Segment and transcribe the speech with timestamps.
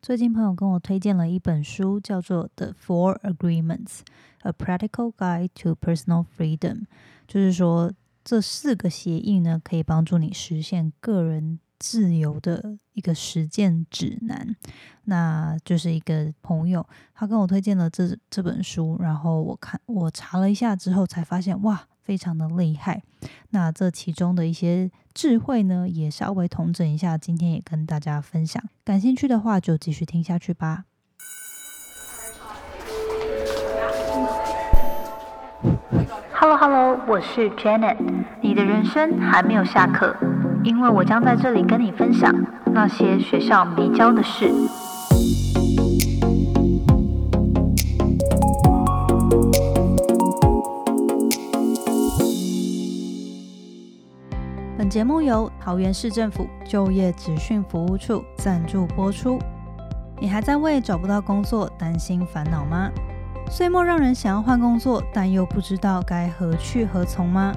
[0.00, 4.00] 最近朋友跟我推荐了一本书，叫做《The Four Agreements:
[4.42, 6.58] A Practical Guide to Personal Freedom》，
[7.26, 7.92] 就是说
[8.24, 14.56] 这四个协议呢，可以帮助你实现个人自由的一个实践指南。
[15.04, 21.86] 那就是一个朋友，他跟我推荐了这这本书，然后我看我查了一下之后，才发现哇。
[22.08, 23.02] 非常的厉害，
[23.50, 28.64] 那这其中的一些智慧呢，也稍微统整一下，今天也跟大家分享。
[28.82, 30.84] 感兴趣的话，就继续听下去吧。
[36.32, 37.98] Hello Hello，我是 Janet，
[38.40, 40.16] 你的人生还没有下课，
[40.64, 42.34] 因为我将在这里跟你分享
[42.72, 44.52] 那些学校没教的事。
[54.76, 59.38] 本节目由桃园市政府就业职训服务处赞助播出。
[60.20, 62.90] 你还在为找不到工作担心烦恼吗？
[63.50, 67.54] 岁末让人想要换工作，但又不知道该何去何从吗？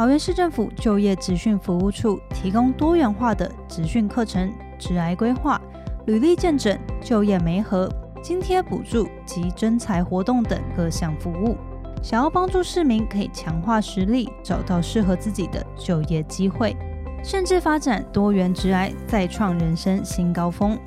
[0.00, 5.60] 桃园市政府就业职训服务处提供多元化的职训课程、职涯规划、
[6.06, 7.86] 履历见证、就业媒合、
[8.22, 11.54] 津贴补助及征才活动等各项服务。
[12.02, 16.74] 想要帮助市民可以强化实力，找到适合自己的就业机会，
[17.22, 20.78] 甚至发展多元职涯，再创人生新高峰。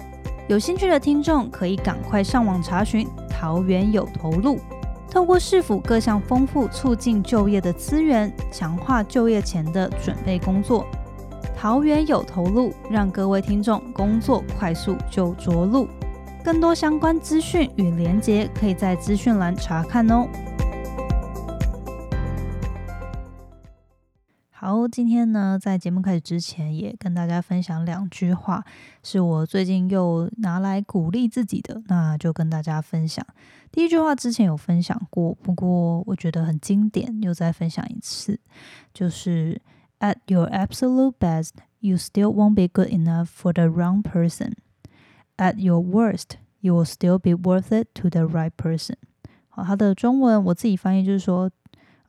[0.47, 4.57] 有兴趣的听众可以赶快上网查询桃园有投路，
[5.13, 10.87] 透过市府各项丰富促进就业的资源，强化就业前的准备工作。
[11.55, 15.87] 桃园有投路，让各位听众工作快速就着陆。
[16.43, 20.27] 更多相关资讯与连结，可以在资讯栏查看哦。
[24.87, 28.63] 今天呢，在节目开始之前，也跟大家分享两句话，
[29.01, 33.25] 是我最近又拿来鼓励自己的，那就跟大家分享。
[33.71, 38.39] 第一句话之前有分享过，不过我觉得很经典，又再分享一次，
[38.93, 39.61] 就是
[39.99, 44.53] At your absolute best, you still won't be good enough for the wrong person.
[45.37, 48.95] At your worst, you will still be worth it to the right person.
[49.49, 51.51] 好，它的中文我自己翻译就是说，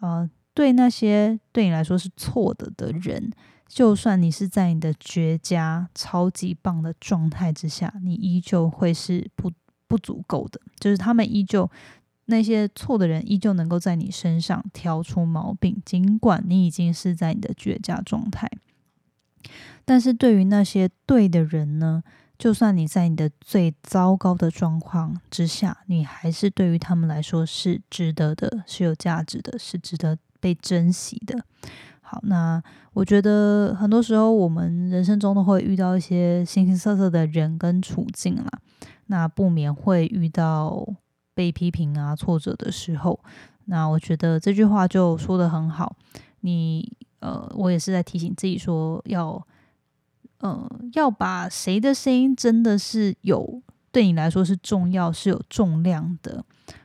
[0.01, 0.31] 呃。
[0.55, 3.33] 对那些对你来说是错的的人，
[3.67, 9.51] 就算你是在你的绝佳、超级棒的状态之下，你依旧会是不
[9.89, 10.61] 不足够的。
[10.79, 11.69] 就是他们依旧
[12.27, 18.49] 那些错的人，依旧能够在你身上挑出毛病，尽管你已经是在你的绝佳状态。
[19.85, 22.03] 但是对于那些对的人呢？
[22.37, 30.19] 就算你在你的最糟糕的状况之下，你还是对于他们来说是值得的，是有价值的，是值得。
[30.45, 31.43] 被珍惜的，
[32.03, 32.63] 好，那
[32.93, 38.47] 我觉得很多时候我们人生中都会遇到一些形形色色的人跟处境啦，
[39.07, 40.87] 那不免会遇到
[41.33, 43.19] 被批评啊、挫折的时候。
[43.65, 45.97] 那我觉得这句话就说的很好，
[46.41, 49.43] 你呃，我也是在提醒自己说，要
[50.41, 56.45] 呃，要把谁的声音真的是有对你来说是重要、是有重量的。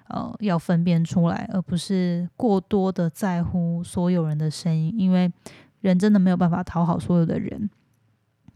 [0.10, 5.32] 呃，要分辨出来，而不是过多的在乎所有人的声音，因为
[5.82, 7.70] 人真的没有办法讨好所有的人。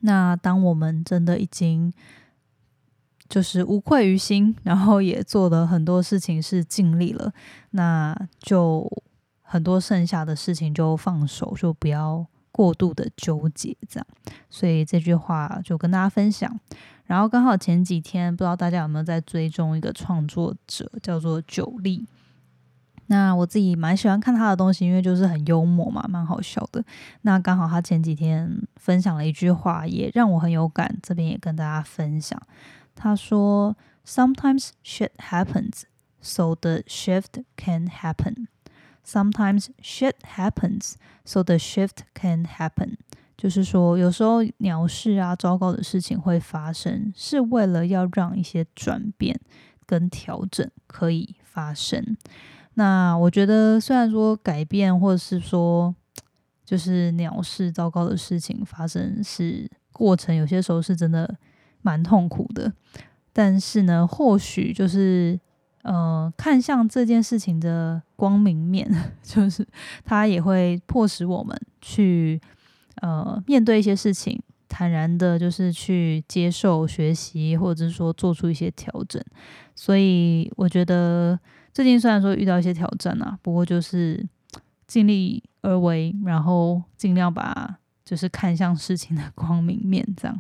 [0.02, 1.94] 那当我们真的已经
[3.30, 7.32] 就是无愧于心，然后也做了很多事情是尽力了，
[7.72, 8.86] 那就
[9.42, 14.08] 很多剩下的事情就放手，就不要过度的纠结，这样。
[14.50, 16.60] 所以这句话就跟大家分享。
[17.14, 22.08] 然后刚好前几天，不知道大家有没有在追踪一个创作者，叫做九力。
[23.06, 26.84] 那我自己蛮喜欢看他的东西，因为就是很幽默嘛，蛮好笑的。
[27.22, 32.42] 那刚好他前几天分享了一句话，也让我很有感，这边也跟大家分享。
[32.96, 35.84] 他说：“Sometimes shit happens,
[36.20, 38.48] so the shift can happen.
[39.06, 42.96] Sometimes shit happens, so the shift can happen.”
[43.44, 49.38] 就是说，有时候鸟事啊、糟糕的事情会发生，是为了要让一些转变
[49.86, 52.16] 跟调整可以发生。
[52.76, 55.94] 那我觉得，虽然说改变或者是说，
[56.64, 61.36] 就是鸟事、糟糕的事情发生是过程，有些时候是真的
[61.82, 62.72] 蛮痛苦的。
[63.34, 65.38] 但是呢，或许就是
[65.82, 68.90] 呃，看向这件事情的光明面，
[69.22, 69.68] 就是
[70.06, 72.40] 它也会迫使我们去。
[73.02, 79.22] 呃，面对一些事情，坦然的，就是去接受、学习，或者是说做出一些调整。
[79.76, 81.40] 所以我觉得
[81.74, 84.26] 最近虽然说遇到一些挑战啊，不过就是
[84.88, 90.40] 尽力而为，然后尽量把就是看向事情的 光明面这样。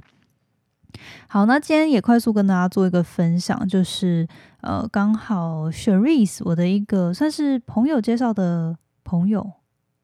[1.27, 4.27] 好，那今天也快速跟大家做一个分享，就是
[4.61, 9.53] 呃，刚好 Sherry 我的一个算是朋友介绍的朋友，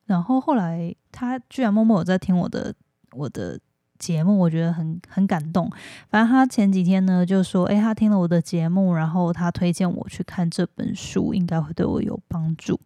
[0.09, 2.73] 然后后来他居然默默有在听我的
[3.13, 3.57] 我的。
[3.99, 5.69] 节目我觉得很很感动。
[6.09, 12.79] 反正他前几天呢就说：“诶，他听了我的节目，然后他推荐我去看这本书，应该会对我有帮助。”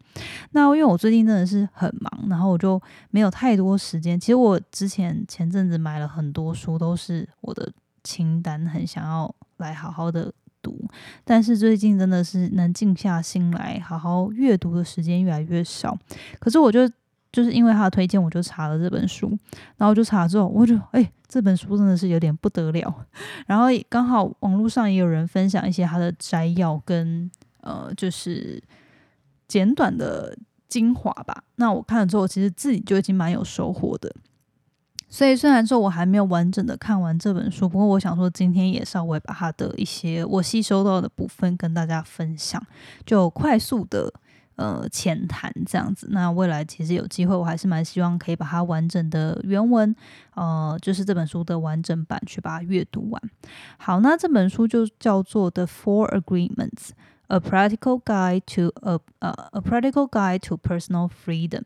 [0.53, 2.81] 那因为我最近真的是很忙，然后我就
[3.11, 4.19] 没有太多时间。
[4.19, 7.71] 其实我之前前阵子买了很多书，都是我的
[8.03, 10.33] 清单，很想要来好好的
[10.63, 10.83] 读。
[11.23, 15.95] 但是最近真的是能静下心来好好阅读的时间越来越少。
[16.39, 16.89] 可是我就。
[17.33, 19.27] 就是因为他的推荐，我就查了这本书，
[19.75, 23.05] 然后就查了之后，我就哎，这本书真的是有点不得了。
[23.47, 27.29] 然后刚好网络上也有人分享一些他的摘要跟
[27.61, 28.61] 呃，就是
[29.47, 30.37] 简短的
[30.69, 31.43] 精华吧。
[31.55, 34.13] 那我看了之后，其实自己就已经蛮有收获的。
[35.09, 42.63] 所以虽然说我还没有完整的看完这本书，不过我想说今天也稍微把它的一些我吸收到的部分跟大家分享，
[43.05, 44.13] 就快速的。
[44.55, 46.07] 呃，浅谈这样子。
[46.11, 49.95] 那未来其实有机会，我还是蛮希望可以把它完整的原文，
[50.35, 53.21] 呃，就是这本书的完整版去把它阅读完。
[53.77, 56.89] 好，那这本书就叫做《The Four Agreements:
[57.27, 61.61] A Practical Guide to a 呃 A Practical Guide to Personal Freedom》。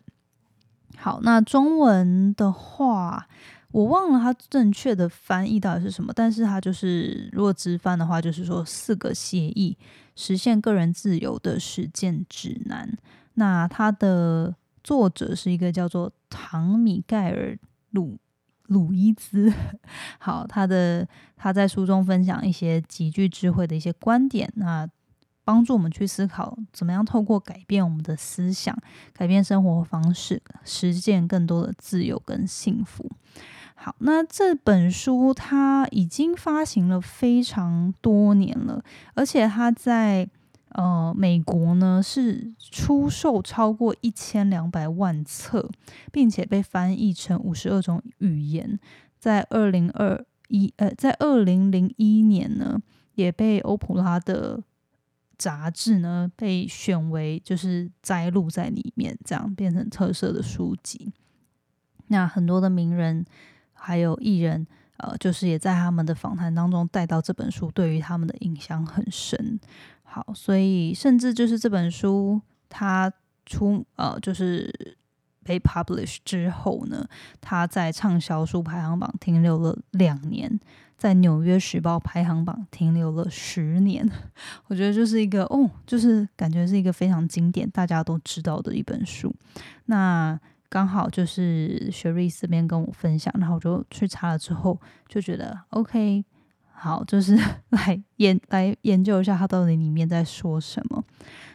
[0.97, 3.27] 好，那中文的话。
[3.71, 9.77] 我忘了它正确的翻译到底是什么，但是它就是如果直翻的话，就是说四个协议
[10.17, 12.97] 实现个人自由的实践指南。
[13.35, 14.53] 那它的
[14.83, 17.57] 作者是一个叫做唐米盖尔
[17.91, 18.17] 鲁
[18.63, 19.53] 鲁伊兹。
[20.19, 24.89] 好，他的他在书中分享一些极具智慧的一些观点，那
[25.45, 28.77] 帮助我们去思考怎么样透过改变我们的思想，
[29.13, 33.09] 改变生活方式，实践更多的自由跟幸福。
[33.79, 38.83] 好，那这本书它已经发行了非常多年了，
[39.13, 40.27] 而且它在
[40.69, 45.69] 呃美国呢是出售超过一千两百万册，
[46.11, 48.79] 并且被翻译成五十二种语言。
[49.19, 52.81] 在二零二一呃，在二零零一年呢，
[53.13, 54.63] 也被欧普拉的
[55.37, 61.13] 杂志呢被选为就是摘录在里面，这样变成特色的书籍。
[62.07, 63.23] 那很多的名人。
[63.87, 64.67] 还有艺人，
[64.97, 69.57] 呃，就是也在他们的访谈当中带到这本书，对于他们的影响很深。
[70.03, 73.09] 好，所以甚至就是这本书它
[73.45, 74.97] 出呃，就是
[75.41, 77.07] 被 publish 之后呢，
[77.39, 80.59] 它在畅销书排行榜停留了两年，
[80.97, 84.05] 在纽约时报排行榜停留了十年。
[84.67, 89.33] 我觉得就是一个哦，就是感觉是一个非常经典，大家都知道的一本书。
[89.85, 90.37] 那。
[90.69, 96.25] 刚好就是雪瑞这边跟我分享，然后我就去查了之后，就觉得 OK，
[96.71, 97.35] 好，就是
[97.69, 101.03] 来研来研究一下他到底里面在说什么。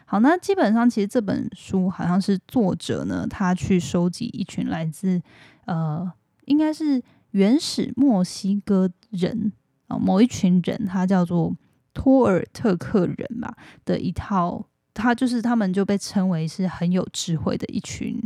[0.06, 5.20] 好，那基本上其实这本书好像是作者呢，他去收集一群来自
[5.66, 6.10] 呃，
[6.46, 9.52] 应该是原始墨西哥人
[9.88, 11.54] 啊，某一群人，他叫做
[11.94, 13.54] 托尔特克人吧
[13.84, 18.22] 的一套，他就是他们就被称为是很有智慧的一群。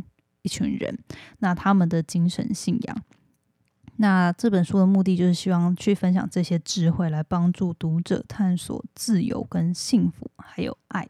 [0.46, 0.96] 一群人，
[1.40, 3.02] 那他们的精神信仰，
[3.96, 11.08] 那这本书的目的就是希望去分享这些智慧，来帮助读者探索自由、跟幸福，还有爱。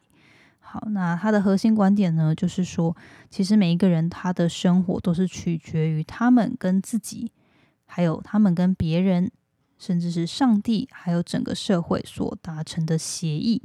[0.59, 2.97] 好，那它的核心观点呢，就是说，
[3.29, 7.31] 其实每一个人他的生活都是取决于他们跟自己，
[7.85, 9.31] 还有他们跟别人。
[9.79, 13.61] 甚至是上帝，还有整个社会所达成的协议。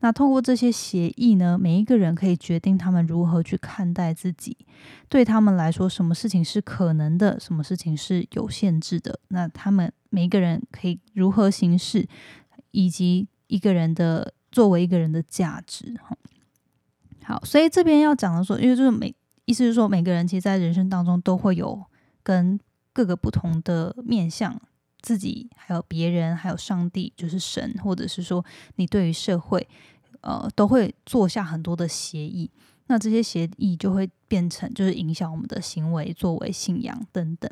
[0.00, 4.56] 那通过这些协议呢，每一个人可以决定他们如何去看待自己。
[5.08, 9.20] 对他们来说，什么事情是可能的，什么事情是有限制的。
[9.28, 12.08] 那他们每一个人可以如何行事，
[12.70, 15.94] 以及一个人的作为一个人的价值。
[17.22, 19.14] 好，所以这边要讲的说，因为就是每
[19.44, 21.84] 意思是说，每个人其实，在人生当中都会有
[22.22, 22.58] 跟
[22.92, 24.60] 各个不同的面向。
[25.02, 28.44] 自己还有别人，还有上帝，就是神，或者是说
[28.76, 29.66] 你对于社会，
[30.20, 32.50] 呃，都会做下很多的协议。
[32.86, 37.50] 那这些协议就会变成，就是影响我们的行为、作为、信仰等等。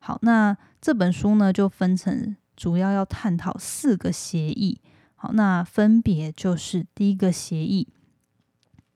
[0.00, 4.80] 好，那这本书呢，就分成主要要探讨四个协议。
[5.14, 7.86] 好，那分别就是第一个协议，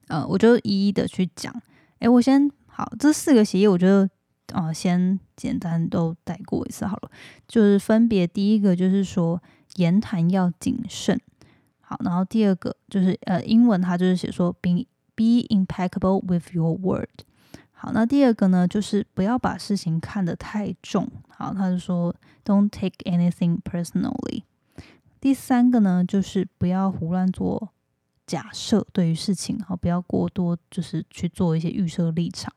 [0.07, 1.53] 呃，我就一一的去讲。
[1.99, 4.09] 诶，我先好，这四个协议，我觉得。
[4.53, 7.11] 啊，先简单都带过一次好了。
[7.47, 9.41] 就是分别第一个就是说
[9.75, 11.19] 言谈要谨慎，
[11.81, 14.85] 好，然后第二个就是呃英文它就是写说 be
[15.15, 17.09] be impeccable with your word，
[17.71, 21.09] 好，那第二个呢，就是不要把事情看得太重。
[21.29, 24.43] 好，他就说 Don't take anything personally。
[25.19, 27.69] 第三个呢，就是不要胡乱做
[28.27, 32.53] 假设，对于事情，好，不要过多就是去做一些预设立场。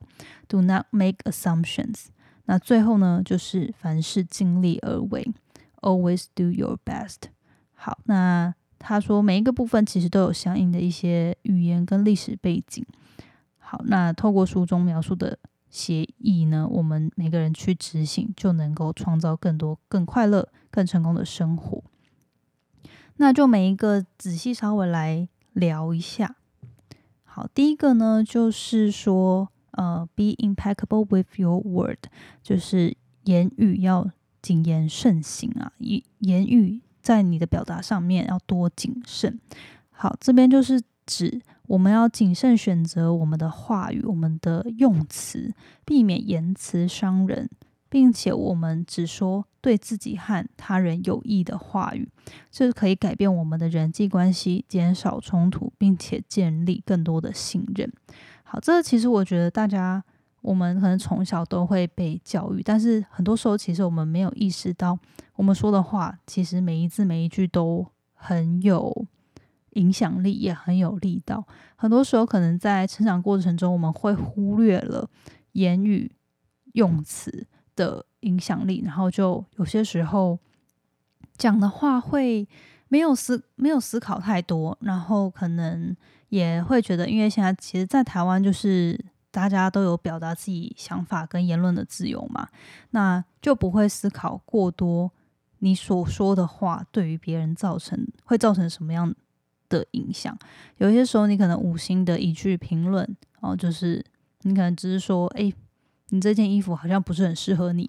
[0.49, 2.07] Do not make assumptions。
[2.47, 5.33] 那最后呢，就是凡事尽力而为
[5.81, 7.31] ，Always do your best。
[7.75, 12.85] 好，那他说每一个部分其实都有相应的一些语言跟历史背景。
[13.59, 15.39] 好，那透过书中描述的
[15.71, 21.85] 协议呢，我们每个人去执行，就能够创造更多、更快乐、更成功的生活。
[23.19, 25.29] 那就每一个仔细稍微来
[25.61, 26.35] 聊一下。
[27.23, 32.07] 好，第一个呢，就是说，呃，be impeccable with your word，
[32.43, 34.11] 就是言语要
[34.43, 39.39] 谨言慎行啊，言言语在你的表达上面要多谨慎。
[39.91, 41.41] 好，这边就是指。
[41.67, 47.49] 我们要谨慎选择我们的话语，我们的用词，避免言辞伤人，
[47.91, 52.09] 并且我们只说对自己和他人有益的话语，
[52.51, 57.93] 这可以改变我们的人际关系，减少冲突，并且建立更多的信任。
[58.45, 60.03] 好，这其实我觉得大家
[60.41, 64.99] 我们可能从小都会被教育，但是很多时候其实我们没有意识到，
[65.35, 69.07] 我们说的话其实每一字每一句都很有。
[69.75, 71.47] 影响力也很有力道。
[71.77, 75.09] 很多时候，可能在成长过程中，我们会忽略了
[75.53, 76.11] 言语
[76.73, 77.47] 用词
[77.81, 80.39] 的影响力，然后就有些时候
[81.37, 82.47] 讲的话会
[82.89, 85.97] 没有思没有思考太多，然后可能
[86.29, 92.49] 也会觉得，因为现在其实，在台湾就是大家都有表达自己想法跟言论的自由嘛，
[92.91, 95.11] 那就不会思考过多，
[95.61, 99.15] 你所说的话对于别人造成会造成什么样。
[99.71, 100.37] 的影响，
[100.79, 103.09] 有些时候你可能无心的一句评论，
[103.39, 104.05] 哦，就是
[104.43, 105.53] 你可能只是说，哎，
[106.11, 107.89] 你这件衣服好像不是很适合你。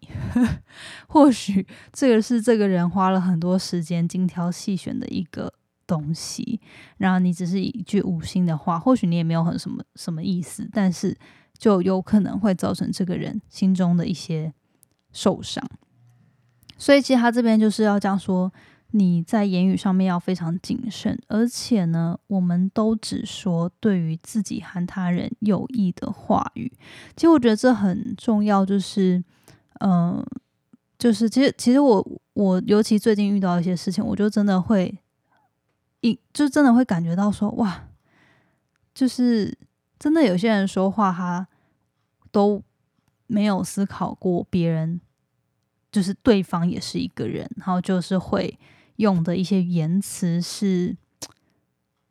[1.08, 5.54] 或许这个是这个人花了很多时间精挑细选的一个
[5.86, 6.60] 东西，
[6.98, 11.18] 然后你只是一句无心的话，或许你也没有很什么什么意思，但是
[11.58, 14.54] 就有可能会造成这个人心中的一些
[15.12, 15.63] 受伤。
[16.78, 18.51] 所以其实他这边就是要这样说。
[18.94, 26.70] 你在言语上面要非常谨慎，而且呢，我们都只说对于自己和他人有益的话语。
[27.16, 29.24] 其实我觉得这很重要，就是，
[29.80, 30.22] 嗯，
[31.00, 34.94] 就是其实其实我我尤其最近遇到一些事情，我就真的会
[36.02, 37.88] 一就真的会感觉到说，哇，
[38.94, 39.58] 就是
[39.98, 41.48] 真的有些人说话他
[42.30, 42.62] 都
[43.28, 45.00] 没有思考过别人，
[45.90, 48.60] 就是对方也是一个人，然后就是会。
[48.98, 50.96] 用的一些言辞是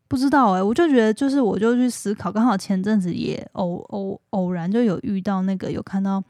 [0.09, 6.21] 不知道哎，我就觉得就是我就去思考，刚好前阵子也偶偶偶然就有遇到那个有看到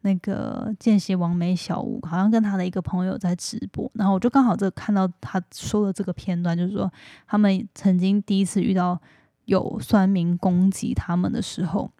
[0.00, 6.90] 那个见习王美小屋，好像跟他的一个朋友在直播，然后我就刚好这看到他说的这个片段，就是说
[7.26, 8.98] 他们曾经第一次遇到
[9.44, 11.90] 有酸民攻击他们的时候，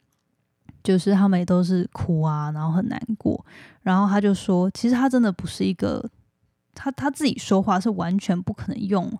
[0.82, 3.44] 就是他们也都是哭啊，然后很难过，
[3.82, 6.08] 然后他就说，其实他真的不是一个。
[6.76, 9.10] 他他自己说话是完全不可能用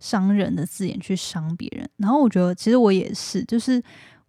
[0.00, 1.88] 伤人的字眼去伤别人。
[1.96, 3.82] 然后我觉得，其实我也是，就是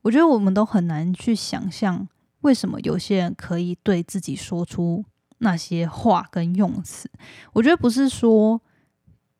[0.03, 2.07] 我觉得我们都很难去想象，
[2.41, 5.03] 为什么有些人可以对自己说出
[5.39, 7.09] 那些话跟用词。
[7.53, 8.61] 我觉得不是说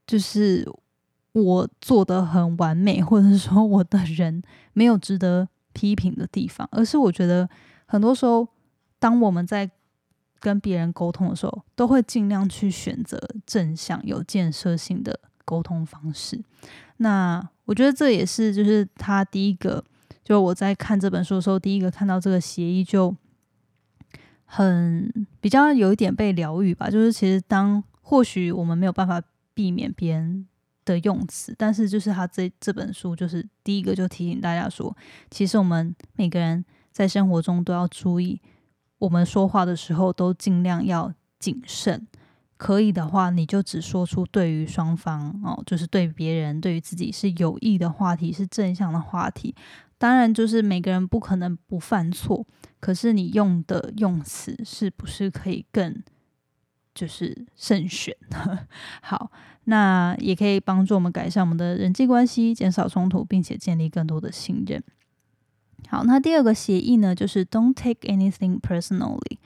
[0.07, 0.67] 就是
[1.31, 4.41] 我做的很完美，或者是说我的人
[4.73, 7.47] 没有值得批评的地方，而是我觉得
[7.85, 8.47] 很多时候，
[8.99, 9.69] 当我们在
[10.45, 16.39] 跟别人沟通的时候，都会尽量去选择正向、有建设性的沟通方式。
[16.97, 19.83] 那我觉得这也是，就是他第一个，
[20.23, 23.15] 就我在看这本书的时候，第一个看到这个协议，就
[24.45, 25.11] 很
[25.41, 26.91] 比较有一点被疗愈吧。
[26.91, 29.19] 就是其实当或许我们没有办法
[29.55, 30.45] 避免别人
[30.85, 34.95] 的用词，但是就是他这这本书，就是第一个就提醒大家说，
[35.31, 38.39] 其实我们每个人在生活中都要注意。
[38.99, 42.07] 我们说话的时候都尽量要谨慎，
[42.57, 49.53] 可以的话，你就只说出对于双方哦，就是对别人、对于自己是有益的话题，是正向的话题。
[49.97, 52.45] 当然，就是每个人不可能不犯错，
[52.79, 56.03] 可是你用的用词是不是可以更
[56.93, 58.15] 就是慎选？
[59.01, 59.31] 好，
[59.65, 64.83] 那也可以帮助我们改善我们的人际关系，减少冲突，并且建立更多的信任。
[65.87, 69.37] 好，那第二个协议呢，就是 Don't take anything personally，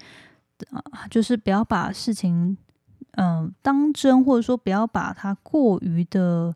[0.72, 2.58] 啊，就是不要把事情
[3.12, 6.56] 嗯当真，或者说不要把它过于的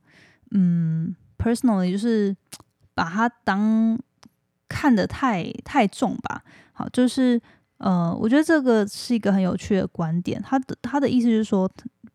[0.51, 2.35] 嗯 personally，就是
[2.93, 3.99] 把它当
[4.69, 6.43] 看得太太重吧。
[6.71, 7.39] 好，就是
[7.77, 10.41] 呃，我觉得这个是一个很有趣的观点。
[10.41, 11.69] 他的他的意思就是说，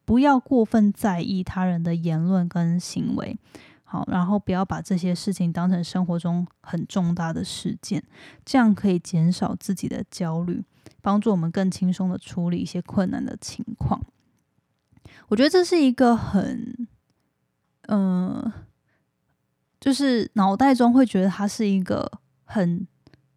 [0.04, 3.38] 不要过分在意他人的言论跟行为。
[3.90, 8.04] 好，然后不要把这些事情当成生活中很重大的事件，
[8.44, 10.62] 这样可以减少自己的焦虑，
[11.00, 13.98] 帮助我们更轻松的处理一些困难的情况。
[15.28, 16.86] 我觉得这是一个很，
[17.88, 18.52] 嗯，
[19.80, 22.86] 就是脑袋中会觉得它是一个很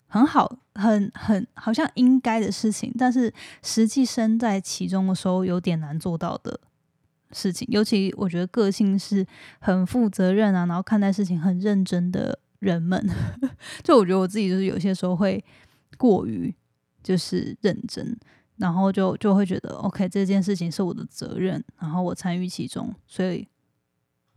[0.08, 6.60] 很好、很很好像应该的事情，但是实际身在其中的时候，有点难做到的。
[7.33, 9.25] 事情，尤其我觉得个性是
[9.59, 13.09] 很负责任啊，然后看待事情很认真的人们，
[13.83, 15.43] 就我觉得我自己就是有些时候会
[15.97, 16.53] 过于
[17.03, 18.17] 就是认真，
[18.57, 23.47] 然后就就会觉得 OK 这件事情是我的责任，然后我参与其中，所以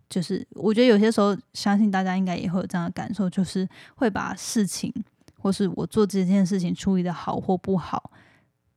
[0.08, 4.92] 就是我觉得有些时候相信大家应该也会有这样的感受，就是会把事情
[5.38, 8.10] 或是我做这件事情处理的好或不好，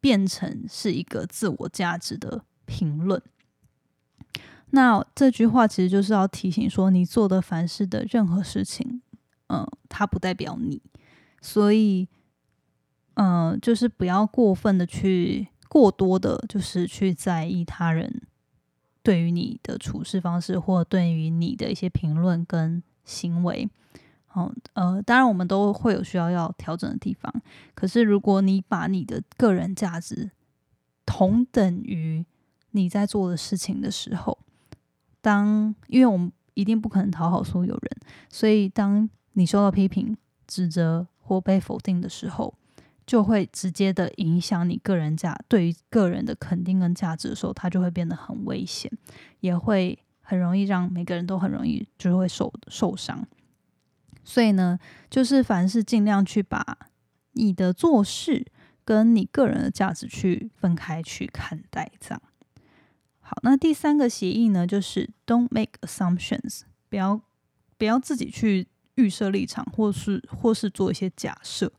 [0.01, 3.21] 变成是一个自我价值的评论。
[4.71, 9.01] 那这句话其实就是要提醒说，你做的凡事的任何事情，
[9.47, 10.81] 嗯，它不代表你，
[11.41, 12.07] 所以，
[13.15, 18.21] 嗯，就是不要过分的去过多的，就是去在意他人
[19.01, 23.69] 对于你的处事方式，或对于你的一些评论跟行为。
[24.25, 27.33] 好，呃，当然我们都会有需要要调整的地方，
[27.73, 30.29] 可是如果你把你的个人价值
[31.05, 32.25] 同等于
[32.71, 34.37] 你在做的事情的时候，
[35.27, 37.91] 当因为我们一定不可能讨好所有人，
[38.29, 40.15] 所以当你受到批评、
[40.47, 42.53] 指责或被否定的时候，
[43.05, 48.89] 就会直接的影响你个人价对于个人的肯定跟价值的时候，它就会变得很危险，
[49.41, 53.27] 也会很容易让每个人都很容易就会受受伤。
[54.23, 54.79] 所以呢，
[55.09, 56.77] 就是凡事尽量去把
[57.33, 58.45] 你的做事
[58.85, 62.21] 跟你个人的价值去分开去看待，这样。
[63.29, 67.19] 好，那第三个协议呢，就是 Don't make assumptions，不要
[67.77, 71.73] 不要自己去预设立场，或是或是做一些假设。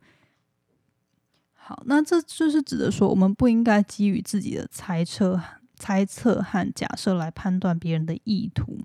[1.54, 5.40] 好，那这就是指的说，我们不应该基于自己的猜测、
[5.74, 8.80] 猜测和假设来判断别人的意图，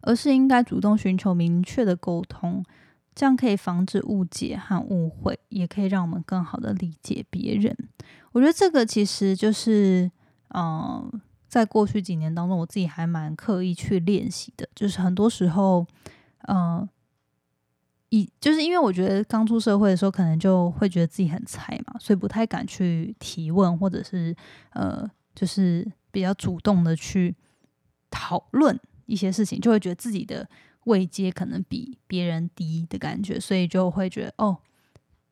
[0.00, 2.64] 而是应该主动寻求明确的沟通，
[3.14, 7.76] 这样可以防止误解和误会，也可以让我们更好的理解别人。
[8.32, 10.10] 我觉得这个其实就是。
[10.54, 14.68] 嗯，在过去几年当中，我自己还蛮刻意去练习的。
[14.74, 15.86] 就是很多时候，
[16.48, 16.88] 嗯，
[18.08, 24.34] 以就是因为我觉得刚出社会的时候，可能就会觉得自己很菜嘛，所以不太敢去提问，或者是
[24.70, 27.36] 呃，就是比较主动的去
[28.10, 30.48] 讨论一些事情，就会觉得自己的
[30.84, 34.56] 位阶可能比别人低的感觉，所以就会觉得哦，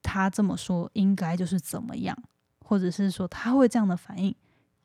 [0.02, 2.16] 他这么说应该就是怎么样，
[2.60, 4.34] 或者是说他会这样的反应。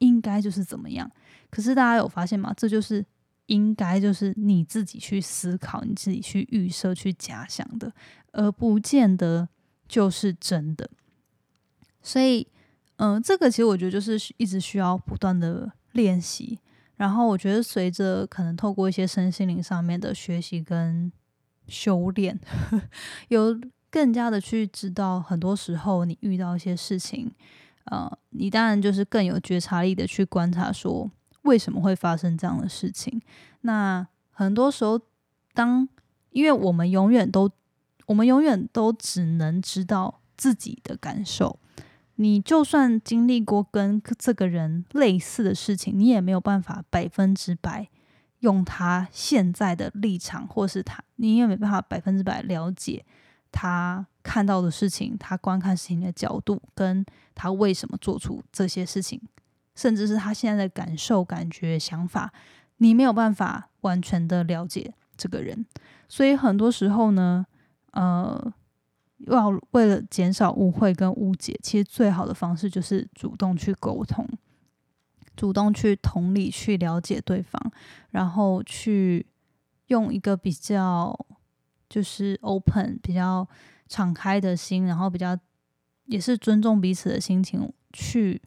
[0.02, 1.10] 应该就是怎么样？
[1.50, 2.54] 可是大家有发现吗？
[2.56, 3.06] 这就是
[3.48, 7.92] 应该就是你自己去思考、你自己去预设、去假想的，
[8.32, 9.50] 而不见得
[9.88, 10.90] 就是真的。
[12.02, 12.48] 所以，
[12.98, 16.60] 嗯，这个其实我觉得就是一直需要不断的练习。
[16.96, 21.12] 然后，我觉得随着可能透过一些身心灵上面的学习跟
[21.68, 22.40] 修炼，
[23.30, 23.60] 有
[23.90, 27.32] 更加的去知道，很多时候你遇到一些事情。
[27.92, 33.22] 呃，你当然就是更有觉察力的去观察，说为什么会发生这样的事情。
[33.62, 35.00] 那很多时候，
[35.54, 35.88] 当
[36.30, 37.52] 因为我们永远都，
[38.06, 41.60] 我们永远都只能知道自己的感受。
[42.16, 47.90] 你就算经历过跟这个人类似的事情，你也没有办法百分之百
[48.40, 53.04] 用他现在的立场，或是他，你也没办法百分之百了解
[53.52, 54.08] 他。
[54.24, 59.20] 看到的事情，他观看事情的角度，跟他为什么做出这些事情，
[59.74, 62.32] 甚至是他现在的感受、感觉、想法，
[62.78, 65.66] 你没有办法完全的了解这个人。
[66.08, 67.44] 所以很多时候呢，
[67.94, 68.54] 呃，
[69.26, 74.24] 要为了减少误会跟误解，其实最好的方式就是主动去沟通，
[75.36, 77.60] 主动去同理、去了解对方，
[78.12, 79.26] 然后去
[79.88, 81.26] 用一个比较
[81.92, 83.46] 就是 open 比较。
[83.92, 85.38] 敞开的心，然后比较
[86.06, 88.42] 也是尊重彼此的心情去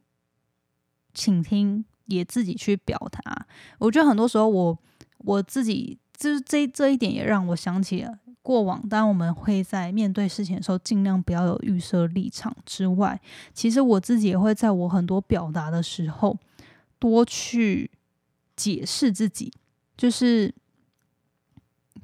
[1.13, 3.47] 倾听，也自己去表达。
[3.79, 4.79] 我觉得很多时候，我
[5.19, 8.89] 我自己就是这这一点也让我想起了过往。
[8.89, 13.21] 当我们会在面对事情的时候，尽量不要有预设立场之外，
[13.53, 16.35] 其实我自己也会在我很多表达的时候
[16.99, 17.91] 多去
[18.57, 19.53] 解释自己，
[19.95, 20.55] 就是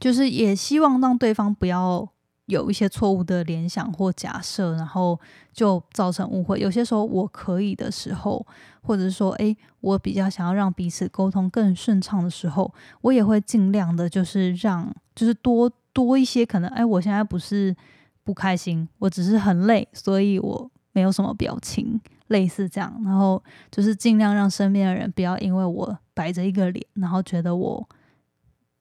[0.00, 2.08] 就是也希望让对方不要。
[2.46, 5.16] 有一些错误的联想或假设，然后
[5.52, 6.58] 就造成误会。
[6.58, 8.44] 有些时候我可以的时候，
[8.82, 17.72] 或者是说，诶，我比较想要让彼此沟通更顺畅的时候，我也会尽量的，就是让，就是多多一些可能，诶，我现在不是
[18.24, 23.00] 不开心，我只是很累，所以我没有什么表情，类似这样。
[23.04, 27.88] 然后就是尽量让身边的人不要因为我摆着一个脸，然后觉得我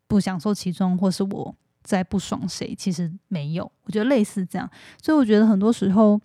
[0.10, 1.56] 不享受其中，或是我。
[1.82, 2.76] 在不爽谁？
[2.76, 4.70] 其实没有，我觉得类似这样，
[5.02, 6.20] 所以我觉得很多时候，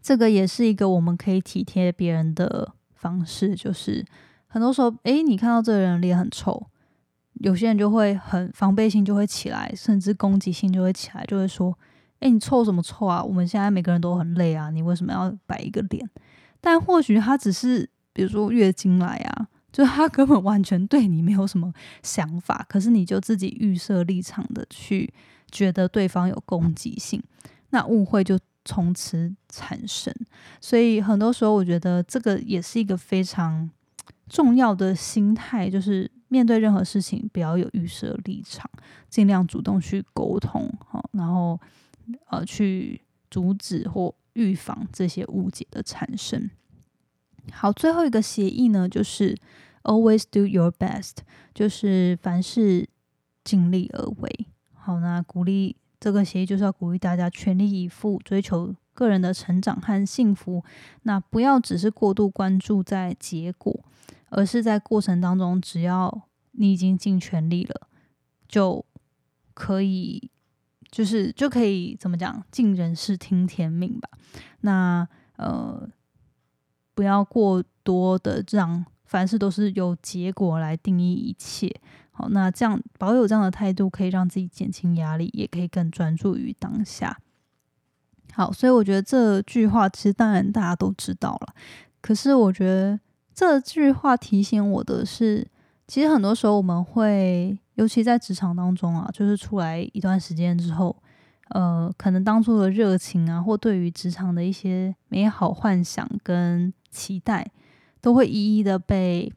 [0.00, 3.54] 这个也是一个我们可以体贴别人的方式。
[3.56, 4.02] 就是
[4.46, 6.68] 很多时候，诶，你看到这个人脸很臭，
[7.40, 11.76] 有些人就会很防备心就会起来，甚至攻击性就会起来，就会说
[12.20, 13.22] ：“诶，你臭什么臭啊？
[13.22, 16.08] 我们现在每个人都很累啊，你为什么要摆一个脸？”
[16.62, 19.48] 但或许他只是，比如说月经来啊。
[19.74, 25.12] 就他根本完全对你没有什么想法，可是你就自己预设立场的去
[25.50, 27.20] 觉得对方有攻击性，
[27.70, 30.14] 那误会就从此产生。
[30.60, 33.68] 所以很多时候，我觉得这个也是一个非常
[34.28, 38.70] 重要的心态，就是面对任何事情不要有预设立场，
[39.10, 41.60] 尽量主动去沟通，好，然后
[42.30, 46.48] 呃去阻止或预防这些误解的产生。
[47.52, 49.36] 好，最后一个协议呢，就是
[49.82, 51.18] always do your best，
[51.52, 52.88] 就是凡事
[53.44, 54.46] 尽力而为。
[54.72, 60.64] 好，那鼓励这个协议就是要鼓励大家全力以赴，追求个人的成长和幸福。
[61.02, 63.84] 那不要只是过度关注在结果，
[64.30, 67.88] 而是在过程当中，只要你已经尽全力了，
[68.48, 68.84] 就
[69.52, 70.30] 可以，
[70.90, 74.08] 就是就可以怎么讲，尽人事听天命吧。
[74.62, 75.88] 那呃。
[76.94, 81.70] 不要过多的让凡事都是由结果来定义一切。
[82.12, 87.18] 好，那这样保有这样的态度，可以让自己减轻压力，也可以更专注于当下。
[88.32, 91.54] 好，所以我觉得这句话其实当然大家都知道了，
[92.00, 92.98] 可是我觉得
[93.34, 95.46] 这句话提醒我的是，
[95.86, 100.96] 其实很多时候我们会，尤其在职场当中啊，就是出来一段时间之后。
[101.50, 107.50] 呃，可能当初的热情啊，或对于职场的一些美好幻想跟期待，
[108.00, 109.32] 都会一一的被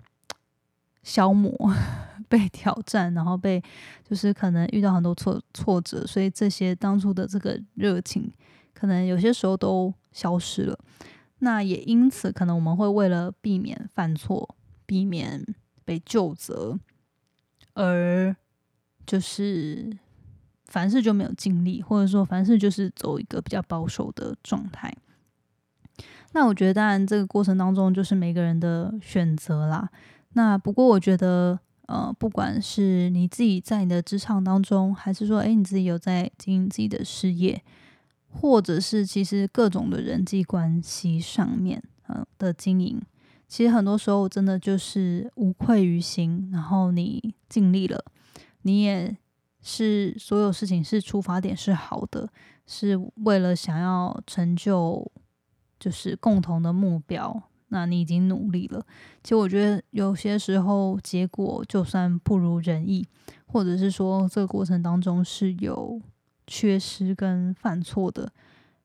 [1.01, 1.51] 消磨、
[2.29, 3.61] 被挑战，然后被
[4.07, 8.31] 就是可能遇到很多挫挫折，所以这些当初的这个热情，
[8.73, 10.77] 可能有些时候都消失了。
[11.39, 15.43] 那也因此，可能我们会为了避免犯错、避免
[15.83, 16.79] 被救责，
[17.73, 18.35] 而
[19.05, 19.97] 就是。
[20.69, 24.93] 凡事就没有尽力，或者说凡事就是走一个比较保守的状态。
[26.33, 29.89] 那我觉得，当然这个过程当中就是每个人的选择啦。
[30.33, 37.63] 那不过我觉得，呃，不管是你自己在你的职场当中，还是说，诶你自己有在经营自己的事业，
[38.29, 43.01] 或者是其实各种的人际关系上面，嗯的经营，
[43.47, 48.03] 其实很多时候真的就是无愧于心，然后你尽力了，
[48.61, 49.17] 你也。
[49.59, 52.29] 是所有事情是出发点是好的，
[52.65, 55.11] 是为了想要成就，
[55.79, 57.43] 就是共同的目标。
[57.69, 58.85] 那你已经努力了。
[59.23, 63.05] 其实我觉得有些时候结果就算不如人意，
[63.45, 66.01] 或者是说这个过程当中是有
[66.45, 68.31] 缺失跟犯错的，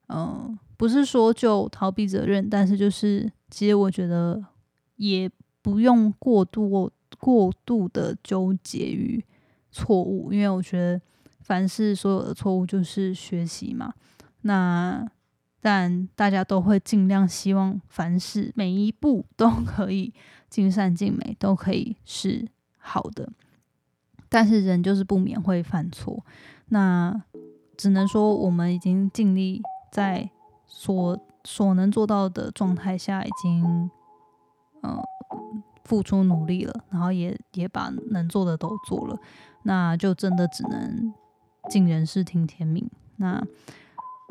[0.09, 4.45] 嗯，不是说就逃避责任，但是就是其实我觉得
[4.97, 9.25] 也不用过度过度的纠结于。
[9.75, 11.01] 错误，因为我觉得
[11.41, 13.95] 凡是所有的错误就是学习嘛。
[14.43, 15.03] 那
[15.63, 20.13] 但大家都会尽量希望凡事每一步都可以
[20.51, 22.49] 尽善尽美，都可以是
[22.79, 23.33] 好的。
[24.29, 26.25] 但是人就是不免会犯错，
[26.71, 27.23] 那
[27.77, 30.29] 只能说我们已经尽力在
[30.67, 33.91] 所所能做到的状态下，已经
[34.81, 35.01] 呃
[35.85, 39.17] 付出努力了，然后也也把能做的都做了。
[39.63, 41.15] 那就真的只能
[41.71, 42.91] 尽人事听天命。
[43.17, 43.41] 那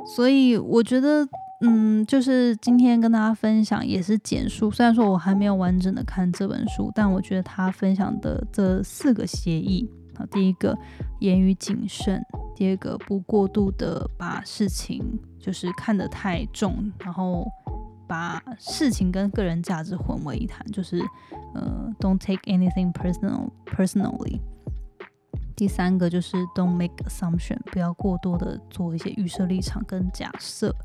[0.06, 1.28] 所以我觉得，
[1.62, 4.72] 嗯，就是今天跟大家分享也是简述。
[4.72, 10.78] 虽然说我还没有完整的看这本书，但我觉得他分享的这四个协议啊，第一个
[11.20, 12.22] 言语谨慎，
[12.56, 17.48] 第二个不过度的把事情就是看得太重，然后
[18.08, 21.00] 把事情跟个人价值混为一谈，就是
[21.54, 24.40] 呃，don't take anything personal personally。
[25.56, 30.76] 第三个就是 don't make assumption，不要过多的做一些预设立场跟假设，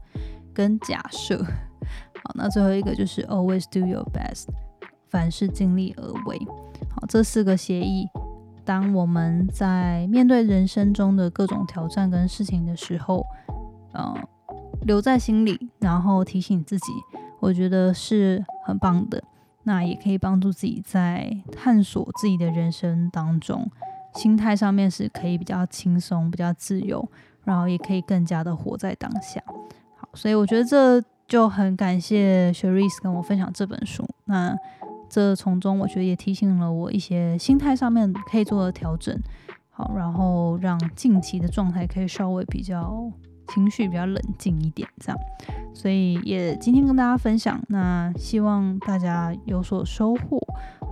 [0.52, 1.42] 跟假设。
[2.22, 4.46] 好，那最后一个就是 always do your best，
[5.08, 6.38] 凡事尽力而为。
[6.90, 8.08] 好，这四个协议
[8.64, 13.24] 当我们在面对人生中的各种挑战跟事情的时候，
[13.92, 14.14] 呃，
[14.82, 16.92] 留在心里，然后提醒自己，
[17.40, 19.22] 我觉得是很棒的。
[19.62, 23.68] 那也可以帮助自己在探索自己的人生当中，
[24.16, 27.06] 心态上面是可以比较轻松、比较自由，
[27.44, 29.40] 然后也可以更加的活在当下。
[29.96, 34.04] 好，所以我觉得这就很感谢 s h e r i s 跟我分享这本书。
[34.24, 34.56] 那
[35.08, 39.16] 这从中我觉得也提醒了我一些心态上面可以做的调整。
[39.70, 43.12] 好，然后让近期的状态可以稍微比较。
[43.48, 45.18] 情绪比较冷静一点，这样，
[45.74, 50.40] 所以也今天跟大家分享，那希望大家有所收获。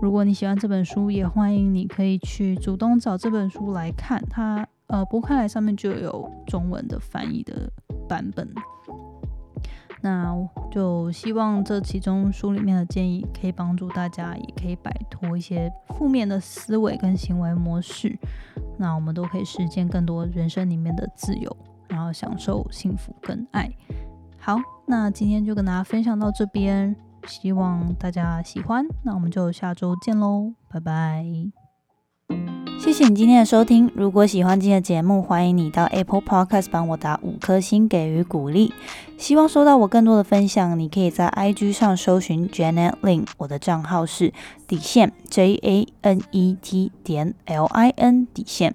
[0.02, 7.70] 如果你喜欢这本书，也欢迎你可以去主动找这本书来看，它呃，博客来上面就有中文的翻译的
[8.08, 8.48] 版本。
[10.02, 10.36] 那
[10.70, 18.14] 就希望这其中书里面的建议可以帮助大家，也可以摆脱一些负面的思维跟行为模式，
[18.76, 21.56] 那我们都可以实践更多人生里面的自由。
[21.88, 23.70] 然后享受幸福跟爱。
[24.38, 26.94] 好，那今天就跟大家分享到这边，
[27.26, 28.86] 希望大家喜欢。
[29.02, 31.24] 那我们就下周见喽，拜拜！
[32.78, 33.90] 谢谢你今天的收听。
[33.94, 38.74] 如果喜欢今天的节目，欢迎你到 Apple Podcast 帮我打五颗星给予鼓励。
[39.16, 44.34] 希望收到我更多的分享，你可以在 IG 上搜寻 Janet Lin，我的账号是
[44.66, 48.74] 底线 J A N E T 点 L I N 底线。